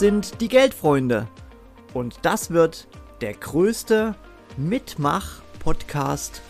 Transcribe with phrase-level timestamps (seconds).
[0.00, 1.28] sind die Geldfreunde.
[1.92, 2.88] Und das wird
[3.20, 4.14] der größte
[4.56, 6.40] Mitmach-Podcast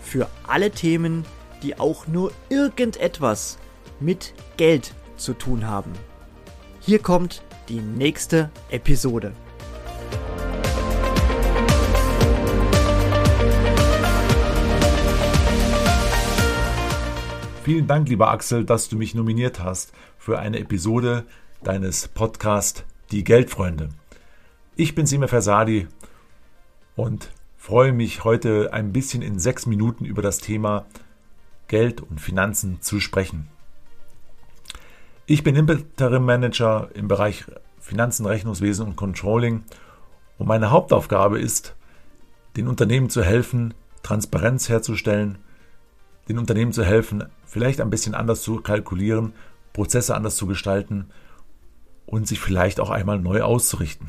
[0.00, 1.24] für alle Themen,
[1.64, 3.58] die auch nur irgendetwas
[3.98, 5.90] mit Geld zu tun haben.
[6.78, 9.32] Hier kommt die nächste Episode.
[17.64, 21.24] Vielen Dank, lieber Axel, dass du mich nominiert hast für eine Episode
[21.64, 23.88] deines Podcasts Die Geldfreunde.
[24.76, 25.88] Ich bin Sime Versadi
[26.94, 30.86] und freue mich heute ein bisschen in sechs Minuten über das Thema
[31.66, 33.48] Geld und Finanzen zu sprechen.
[35.26, 37.46] Ich bin Interim Manager im Bereich
[37.80, 39.64] Finanzen, Rechnungswesen und Controlling
[40.38, 41.74] und meine Hauptaufgabe ist,
[42.56, 43.74] den Unternehmen zu helfen,
[44.04, 45.38] Transparenz herzustellen,
[46.28, 49.32] den Unternehmen zu helfen, vielleicht ein bisschen anders zu kalkulieren,
[49.72, 51.10] Prozesse anders zu gestalten
[52.10, 54.08] und sich vielleicht auch einmal neu auszurichten.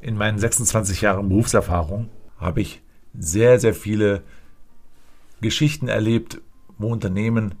[0.00, 2.80] In meinen 26 Jahren Berufserfahrung habe ich
[3.18, 4.22] sehr, sehr viele
[5.40, 6.40] Geschichten erlebt,
[6.78, 7.56] wo Unternehmen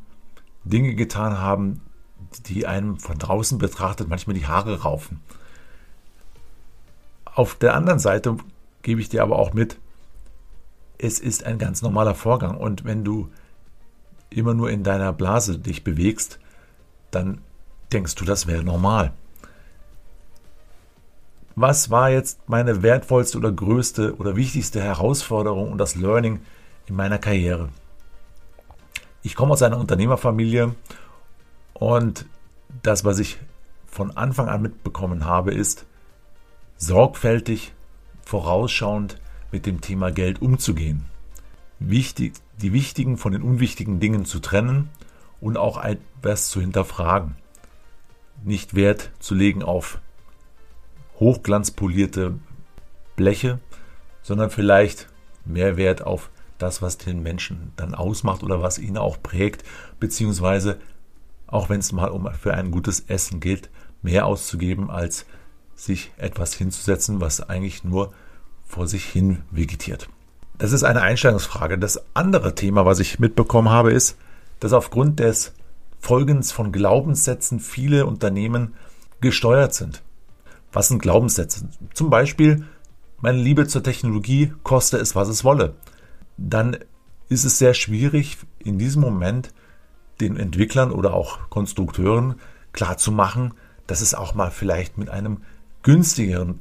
[0.64, 1.80] Dinge getan haben,
[2.46, 5.20] die einem von draußen betrachtet manchmal die Haare raufen.
[7.24, 8.36] Auf der anderen Seite
[8.82, 9.78] gebe ich dir aber auch mit,
[10.98, 13.28] es ist ein ganz normaler Vorgang und wenn du
[14.28, 16.38] immer nur in deiner Blase dich bewegst,
[17.10, 17.40] dann
[17.92, 19.12] denkst du, das wäre normal.
[21.62, 26.40] Was war jetzt meine wertvollste oder größte oder wichtigste Herausforderung und das Learning
[26.86, 27.68] in meiner Karriere?
[29.22, 30.74] Ich komme aus einer Unternehmerfamilie
[31.74, 32.24] und
[32.82, 33.36] das, was ich
[33.86, 35.84] von Anfang an mitbekommen habe, ist,
[36.78, 37.74] sorgfältig,
[38.24, 39.20] vorausschauend
[39.52, 41.04] mit dem Thema Geld umzugehen.
[41.78, 44.88] Wichtig, die wichtigen von den unwichtigen Dingen zu trennen
[45.42, 47.36] und auch etwas zu hinterfragen.
[48.44, 50.00] Nicht Wert zu legen auf
[51.20, 52.38] hochglanzpolierte
[53.14, 53.60] Bleche,
[54.22, 55.08] sondern vielleicht
[55.44, 59.64] mehr Wert auf das, was den Menschen dann ausmacht oder was ihn auch prägt,
[59.98, 60.78] beziehungsweise
[61.46, 63.70] auch wenn es mal um für ein gutes Essen geht,
[64.02, 65.26] mehr auszugeben, als
[65.74, 68.12] sich etwas hinzusetzen, was eigentlich nur
[68.66, 70.08] vor sich hin vegetiert.
[70.58, 71.78] Das ist eine Einstellungsfrage.
[71.78, 74.16] Das andere Thema, was ich mitbekommen habe, ist,
[74.60, 75.54] dass aufgrund des
[75.98, 78.74] Folgens von Glaubenssätzen viele Unternehmen
[79.20, 80.02] gesteuert sind.
[80.72, 81.68] Was sind Glaubenssätze?
[81.94, 82.64] Zum Beispiel,
[83.20, 85.74] meine Liebe zur Technologie koste es, was es wolle.
[86.36, 86.78] Dann
[87.28, 89.52] ist es sehr schwierig, in diesem Moment
[90.20, 92.36] den Entwicklern oder auch Konstrukteuren
[92.72, 93.54] klarzumachen,
[93.86, 95.42] dass es auch mal vielleicht mit einem
[95.82, 96.60] günstigeren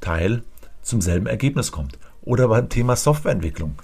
[0.00, 0.42] Teil
[0.82, 1.98] zum selben Ergebnis kommt.
[2.22, 3.76] Oder beim Thema Softwareentwicklung.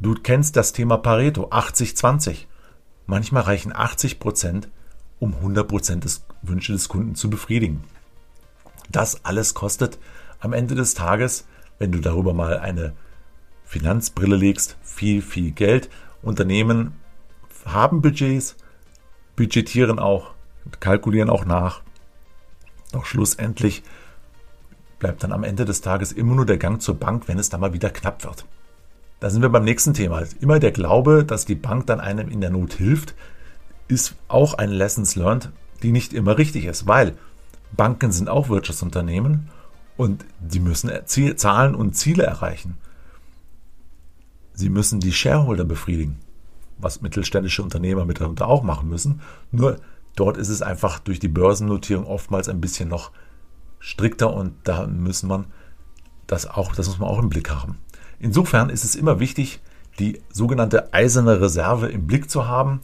[0.00, 2.46] Du kennst das Thema Pareto 80-20.
[3.06, 4.68] Manchmal reichen 80 Prozent,
[5.18, 7.82] um 100 Prozent des Wünsche des Kunden zu befriedigen.
[8.90, 9.98] Das alles kostet
[10.40, 11.46] am Ende des Tages,
[11.78, 12.94] wenn du darüber mal eine
[13.64, 15.90] Finanzbrille legst, viel, viel Geld.
[16.22, 16.94] Unternehmen
[17.64, 18.56] haben Budgets,
[19.36, 20.32] budgetieren auch,
[20.80, 21.82] kalkulieren auch nach.
[22.92, 23.82] Doch schlussendlich
[24.98, 27.60] bleibt dann am Ende des Tages immer nur der Gang zur Bank, wenn es dann
[27.60, 28.46] mal wieder knapp wird.
[29.20, 30.22] Da sind wir beim nächsten Thema.
[30.40, 33.14] Immer der Glaube, dass die Bank dann einem in der Not hilft,
[33.88, 35.50] ist auch ein Lessons learned,
[35.82, 37.16] die nicht immer richtig ist, weil
[37.76, 39.48] Banken sind auch Wirtschaftsunternehmen
[39.96, 42.76] und die müssen Zahlen und Ziele erreichen.
[44.54, 46.18] Sie müssen die Shareholder befriedigen,
[46.78, 49.20] was mittelständische Unternehmer mitunter auch machen müssen.
[49.52, 49.78] Nur
[50.16, 53.12] dort ist es einfach durch die Börsennotierung oftmals ein bisschen noch
[53.78, 55.46] strikter und da müssen man
[56.26, 57.78] das auch, das muss man auch im Blick haben.
[58.18, 59.60] Insofern ist es immer wichtig,
[59.98, 62.80] die sogenannte eiserne Reserve im Blick zu haben.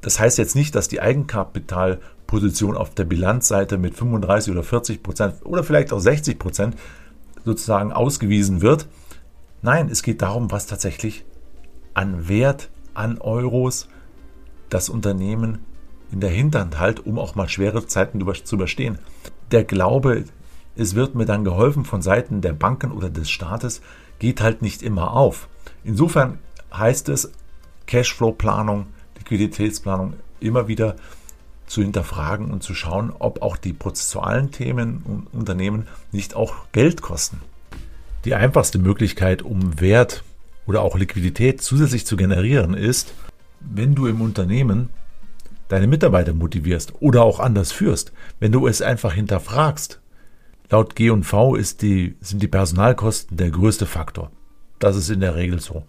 [0.00, 1.00] Das heißt jetzt nicht, dass die
[2.34, 6.76] Eigenkapitalposition auf der Bilanzseite mit 35 oder 40 Prozent oder vielleicht auch 60 Prozent
[7.44, 8.88] sozusagen ausgewiesen wird.
[9.62, 11.24] Nein, es geht darum, was tatsächlich
[11.94, 13.88] an Wert, an Euros
[14.68, 15.60] das Unternehmen
[16.10, 18.98] in der Hinterhand halt, um auch mal schwere Zeiten zu überstehen.
[19.50, 20.24] Der Glaube,
[20.76, 23.80] es wird mir dann geholfen von Seiten der Banken oder des Staates,
[24.18, 25.48] geht halt nicht immer auf.
[25.84, 26.38] Insofern
[26.72, 27.32] heißt es
[27.86, 28.86] Cashflow-Planung,
[29.18, 30.96] Liquiditätsplanung immer wieder
[31.66, 37.02] zu hinterfragen und zu schauen, ob auch die prozessualen Themen und Unternehmen nicht auch Geld
[37.02, 37.40] kosten.
[38.24, 40.24] Die einfachste Möglichkeit, um Wert
[40.66, 43.14] oder auch Liquidität zusätzlich zu generieren, ist,
[43.60, 44.90] wenn du im Unternehmen
[45.68, 50.00] deine Mitarbeiter motivierst oder auch anders führst, wenn du es einfach hinterfragst.
[50.70, 54.30] Laut G&V ist die, sind die Personalkosten der größte Faktor.
[54.78, 55.84] Das ist in der Regel so.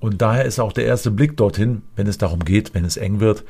[0.00, 3.20] Und daher ist auch der erste Blick dorthin, wenn es darum geht, wenn es eng
[3.20, 3.44] wird,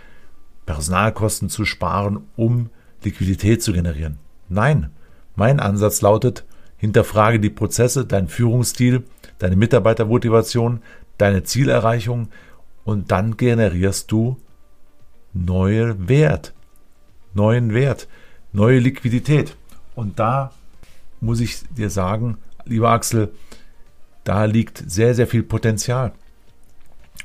[0.67, 2.71] Personalkosten zu sparen, um
[3.03, 4.19] Liquidität zu generieren.
[4.49, 4.91] Nein,
[5.37, 6.45] mein Ansatz lautet,
[6.77, 9.05] hinterfrage die Prozesse, deinen Führungsstil,
[9.39, 10.83] deine Mitarbeitermotivation,
[11.19, 12.29] deine Zielerreichung
[12.85, 14.37] und dann generierst du
[15.33, 16.55] neue Wert,
[17.33, 18.09] neuen Wert,
[18.53, 19.57] neue Liquidität.
[19.95, 20.53] Und da
[21.21, 23.33] muss ich dir sagen, lieber Axel,
[24.25, 26.13] da liegt sehr, sehr viel Potenzial,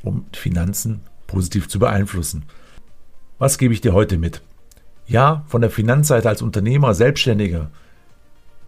[0.04, 2.44] um Finanzen positiv zu beeinflussen.
[3.40, 4.42] Was gebe ich dir heute mit?
[5.08, 7.72] Ja, von der Finanzseite als Unternehmer, Selbstständiger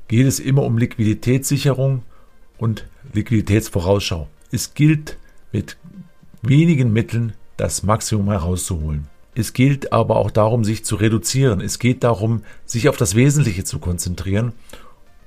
[0.07, 2.03] geht es immer um Liquiditätssicherung
[2.57, 4.29] und Liquiditätsvorausschau.
[4.49, 5.17] Es gilt
[5.51, 5.77] mit
[6.41, 9.07] wenigen Mitteln das Maximum herauszuholen.
[9.35, 11.59] Es gilt aber auch darum, sich zu reduzieren.
[11.59, 14.53] Es geht darum, sich auf das Wesentliche zu konzentrieren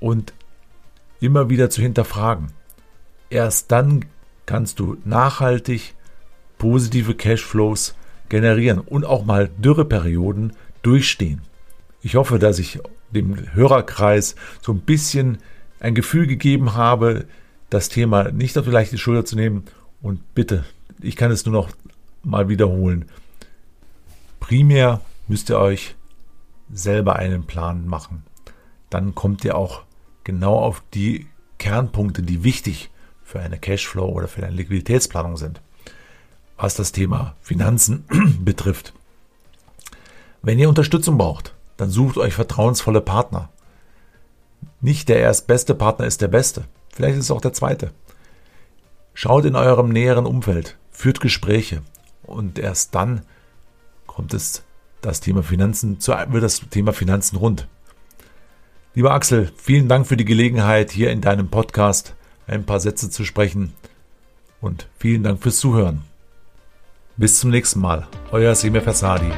[0.00, 0.32] und
[1.20, 2.52] immer wieder zu hinterfragen.
[3.28, 4.06] Erst dann
[4.46, 5.94] kannst du nachhaltig
[6.58, 7.94] positive Cashflows
[8.28, 11.42] generieren und auch mal Dürreperioden durchstehen.
[12.02, 12.78] Ich hoffe, dass ich
[13.10, 15.38] dem Hörerkreis so ein bisschen
[15.80, 17.26] ein Gefühl gegeben habe,
[17.70, 19.64] das Thema nicht auf die leichte Schulter zu nehmen.
[20.02, 20.64] Und bitte,
[21.00, 21.70] ich kann es nur noch
[22.22, 23.06] mal wiederholen.
[24.40, 25.94] Primär müsst ihr euch
[26.72, 28.22] selber einen Plan machen.
[28.90, 29.82] Dann kommt ihr auch
[30.24, 31.26] genau auf die
[31.58, 32.90] Kernpunkte, die wichtig
[33.22, 35.60] für eine Cashflow oder für eine Liquiditätsplanung sind,
[36.56, 38.04] was das Thema Finanzen
[38.44, 38.92] betrifft.
[40.42, 43.48] Wenn ihr Unterstützung braucht, dann sucht euch vertrauensvolle Partner.
[44.80, 46.64] Nicht der erstbeste Partner ist der beste.
[46.92, 47.92] Vielleicht ist es auch der zweite.
[49.14, 51.82] Schaut in eurem näheren Umfeld, führt Gespräche
[52.22, 53.22] und erst dann
[54.06, 54.62] kommt es
[55.00, 57.68] das Thema Finanzen, wird das Thema Finanzen rund.
[58.94, 62.14] Lieber Axel, vielen Dank für die Gelegenheit, hier in deinem Podcast
[62.46, 63.72] ein paar Sätze zu sprechen
[64.60, 66.02] und vielen Dank fürs Zuhören.
[67.16, 69.30] Bis zum nächsten Mal, euer Semir Fasadi.